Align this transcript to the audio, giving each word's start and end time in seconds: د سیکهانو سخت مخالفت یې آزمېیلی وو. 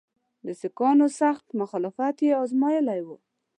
د 0.45 0.47
سیکهانو 0.61 1.07
سخت 1.19 1.45
مخالفت 1.61 2.15
یې 2.25 2.31
آزمېیلی 2.43 3.01
وو. 3.03 3.17